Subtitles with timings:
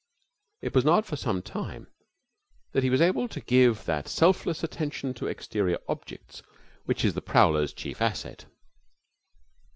[0.63, 1.85] It was not for some time
[2.71, 6.41] that he was able to give that selfless attention to exterior objects
[6.85, 8.45] which is the prowler's chief asset.